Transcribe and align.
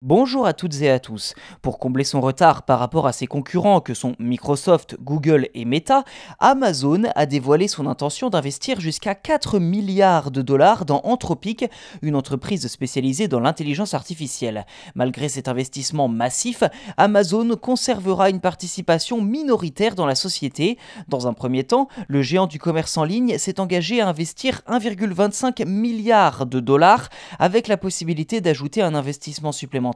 Bonjour 0.00 0.46
à 0.46 0.52
toutes 0.52 0.80
et 0.80 0.90
à 0.90 1.00
tous. 1.00 1.34
Pour 1.60 1.80
combler 1.80 2.04
son 2.04 2.20
retard 2.20 2.62
par 2.62 2.78
rapport 2.78 3.08
à 3.08 3.12
ses 3.12 3.26
concurrents 3.26 3.80
que 3.80 3.94
sont 3.94 4.14
Microsoft, 4.20 4.96
Google 5.02 5.48
et 5.54 5.64
Meta, 5.64 6.04
Amazon 6.38 7.02
a 7.16 7.26
dévoilé 7.26 7.66
son 7.66 7.84
intention 7.84 8.30
d'investir 8.30 8.78
jusqu'à 8.78 9.16
4 9.16 9.58
milliards 9.58 10.30
de 10.30 10.40
dollars 10.40 10.84
dans 10.84 11.00
Anthropic, 11.02 11.64
une 12.00 12.14
entreprise 12.14 12.68
spécialisée 12.68 13.26
dans 13.26 13.40
l'intelligence 13.40 13.92
artificielle. 13.92 14.66
Malgré 14.94 15.28
cet 15.28 15.48
investissement 15.48 16.06
massif, 16.06 16.62
Amazon 16.96 17.56
conservera 17.56 18.30
une 18.30 18.40
participation 18.40 19.20
minoritaire 19.20 19.96
dans 19.96 20.06
la 20.06 20.14
société. 20.14 20.78
Dans 21.08 21.26
un 21.26 21.32
premier 21.32 21.64
temps, 21.64 21.88
le 22.06 22.22
géant 22.22 22.46
du 22.46 22.60
commerce 22.60 22.96
en 22.98 23.04
ligne 23.04 23.36
s'est 23.36 23.58
engagé 23.58 24.00
à 24.00 24.08
investir 24.08 24.60
1,25 24.68 25.66
milliard 25.66 26.46
de 26.46 26.60
dollars 26.60 27.08
avec 27.40 27.66
la 27.66 27.76
possibilité 27.76 28.40
d'ajouter 28.40 28.80
un 28.80 28.94
investissement 28.94 29.50
supplémentaire 29.50 29.87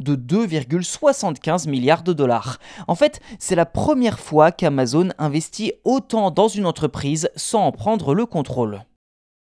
de 0.00 0.16
2,75 0.16 1.68
milliards 1.68 2.02
de 2.02 2.12
dollars. 2.12 2.58
En 2.88 2.94
fait, 2.94 3.20
c'est 3.38 3.54
la 3.54 3.66
première 3.66 4.18
fois 4.18 4.52
qu'Amazon 4.52 5.10
investit 5.18 5.72
autant 5.84 6.30
dans 6.30 6.48
une 6.48 6.66
entreprise 6.66 7.30
sans 7.36 7.66
en 7.66 7.72
prendre 7.72 8.14
le 8.14 8.26
contrôle. 8.26 8.82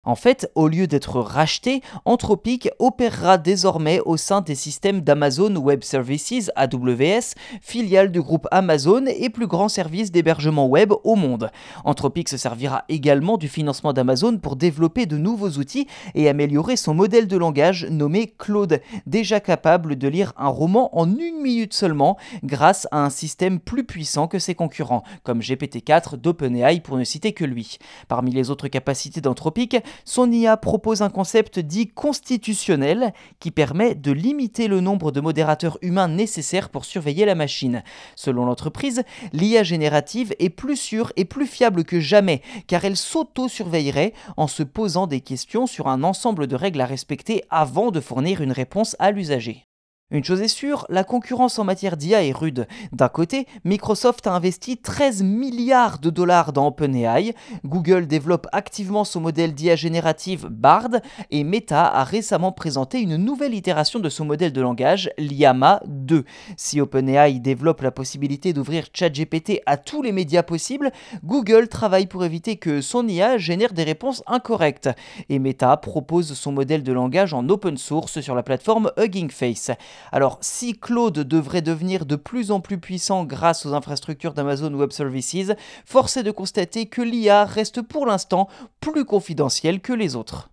En 0.08 0.14
fait, 0.14 0.50
au 0.54 0.68
lieu 0.68 0.86
d'être 0.86 1.20
racheté, 1.20 1.82
Anthropic 2.06 2.70
opérera 2.78 3.36
désormais 3.36 4.00
au 4.06 4.16
sein 4.16 4.40
des 4.40 4.54
systèmes 4.54 5.02
d'Amazon 5.02 5.54
Web 5.56 5.82
Services, 5.82 6.50
AWS, 6.56 7.34
filiale 7.60 8.10
du 8.10 8.22
groupe 8.22 8.48
Amazon 8.50 9.04
et 9.04 9.28
plus 9.28 9.46
grand 9.46 9.68
service 9.68 10.10
d'hébergement 10.10 10.66
web 10.66 10.94
au 11.04 11.14
monde. 11.14 11.50
Anthropic 11.84 12.30
se 12.30 12.38
servira 12.38 12.84
également 12.88 13.36
du 13.36 13.48
financement 13.48 13.92
d'Amazon 13.92 14.38
pour 14.38 14.56
développer 14.56 15.04
de 15.04 15.18
nouveaux 15.18 15.58
outils 15.58 15.86
et 16.14 16.30
améliorer 16.30 16.77
son 16.77 16.94
modèle 16.94 17.28
de 17.28 17.36
langage 17.36 17.86
nommé 17.90 18.32
Claude, 18.38 18.80
déjà 19.04 19.40
capable 19.40 19.96
de 19.96 20.08
lire 20.08 20.32
un 20.38 20.48
roman 20.48 20.88
en 20.98 21.06
une 21.18 21.42
minute 21.42 21.74
seulement 21.74 22.16
grâce 22.42 22.88
à 22.92 23.04
un 23.04 23.10
système 23.10 23.60
plus 23.60 23.84
puissant 23.84 24.27
que 24.27 24.38
ses 24.38 24.55
concurrents, 24.55 25.02
comme 25.22 25.40
GPT-4 25.40 26.16
d'OpenAI 26.16 26.80
pour 26.80 26.96
ne 26.96 27.05
citer 27.05 27.34
que 27.34 27.44
lui. 27.44 27.77
Parmi 28.08 28.30
les 28.30 28.48
autres 28.48 28.68
capacités 28.68 29.20
d'Anthropic, 29.20 29.77
son 30.04 30.30
IA 30.30 30.56
propose 30.56 31.02
un 31.02 31.10
concept 31.10 31.58
dit 31.58 31.88
constitutionnel 31.88 33.12
qui 33.41 33.50
permet 33.50 33.94
de 33.94 34.12
limiter 34.12 34.68
le 34.68 34.80
nombre 34.80 35.12
de 35.12 35.20
modérateurs 35.20 35.78
humains 35.82 36.08
nécessaires 36.08 36.68
pour 36.68 36.84
surveiller 36.84 37.24
la 37.24 37.34
machine. 37.34 37.82
Selon 38.16 38.44
l'entreprise, 38.44 39.02
l'IA 39.32 39.62
générative 39.62 40.34
est 40.38 40.50
plus 40.50 40.77
sûre 40.77 41.12
et 41.16 41.24
plus 41.24 41.46
fiable 41.46 41.84
que 41.84 42.00
jamais 42.00 42.42
car 42.66 42.84
elle 42.84 42.96
s'auto-surveillerait 42.96 44.12
en 44.36 44.46
se 44.46 44.62
posant 44.62 45.06
des 45.06 45.20
questions 45.20 45.66
sur 45.66 45.88
un 45.88 46.02
ensemble 46.02 46.46
de 46.46 46.56
règles 46.56 46.80
à 46.80 46.86
respecter 46.86 47.44
avant 47.50 47.90
de 47.90 48.00
fournir 48.00 48.40
une 48.40 48.52
réponse 48.52 48.96
à 48.98 49.10
l'usager. 49.10 49.67
Une 50.11 50.25
chose 50.25 50.41
est 50.41 50.48
sûre, 50.48 50.87
la 50.89 51.05
concurrence 51.05 51.59
en 51.59 51.64
matière 51.64 51.98
d'IA 51.98 52.25
est 52.25 52.33
rude. 52.33 52.67
D'un 52.92 53.11
côté, 53.11 53.47
Microsoft 53.64 54.27
a 54.27 54.33
investi 54.33 54.78
13 54.78 55.23
milliards 55.23 55.98
de 55.98 56.09
dollars 56.09 56.55
dans 56.55 56.69
OpenAI, 56.69 57.34
Google 57.67 58.06
développe 58.06 58.47
activement 58.53 59.05
son 59.05 59.20
modèle 59.20 59.53
d'IA 59.53 59.77
générative 59.77 60.47
Bard, 60.47 60.89
et 61.31 61.45
Meta 61.45 61.84
a 61.86 62.05
récemment 62.05 62.53
présenté 62.53 63.03
une 63.03 63.17
nouvelle 63.17 63.53
itération 63.53 64.01
de 64.01 64.09
son 64.09 64.25
modèle 64.25 64.55
de 64.55 64.62
langage, 64.62 65.11
Llama 65.19 65.83
2. 66.09 66.25
Si 66.56 66.81
OpenAI 66.81 67.39
développe 67.39 67.83
la 67.83 67.92
possibilité 67.92 68.53
d'ouvrir 68.53 68.87
ChatGPT 68.92 69.61
à 69.67 69.77
tous 69.77 70.03
les 70.03 70.11
médias 70.11 70.42
possibles, 70.42 70.91
Google 71.23 71.69
travaille 71.69 72.06
pour 72.06 72.25
éviter 72.25 72.56
que 72.56 72.81
son 72.81 73.06
IA 73.06 73.39
génère 73.39 73.73
des 73.73 73.84
réponses 73.84 74.25
incorrectes. 74.27 74.89
Et 75.29 75.39
Meta 75.39 75.77
propose 75.77 76.33
son 76.33 76.51
modèle 76.51 76.83
de 76.83 76.92
langage 76.92 77.34
en 77.34 77.48
open 77.48 77.77
source 77.77 78.20
sur 78.20 78.34
la 78.34 78.42
plateforme 78.42 78.91
Hugging 78.97 79.31
Face. 79.31 79.70
Alors 80.11 80.39
si 80.41 80.77
Claude 80.77 81.20
devrait 81.20 81.62
devenir 81.62 82.06
de 82.06 82.17
plus 82.17 82.51
en 82.51 82.61
plus 82.61 82.79
puissant 82.79 83.25
grâce 83.25 83.67
aux 83.67 83.75
infrastructures 83.75 84.34
d'Amazon 84.34 84.73
Web 84.75 84.91
Services, 84.91 85.53
force 85.84 86.17
est 86.17 86.23
de 86.23 86.31
constater 86.31 86.86
que 86.86 87.03
l'IA 87.03 87.45
reste 87.45 87.83
pour 87.83 88.07
l'instant 88.07 88.48
plus 88.80 89.05
confidentielle 89.05 89.80
que 89.80 89.92
les 89.92 90.17
autres. 90.17 90.51